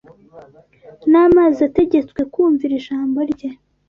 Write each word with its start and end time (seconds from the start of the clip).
n’amazi 1.11 1.59
ategetswe 1.69 2.21
kumvira 2.33 2.73
ijambo 2.79 3.19
Rye 3.31 3.49